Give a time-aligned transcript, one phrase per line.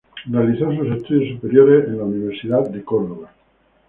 [0.31, 3.29] Realizó sus estudios superiores en la Universidad de Córdoba.